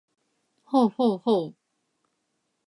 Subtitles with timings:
[0.63, 1.55] ほうほうほう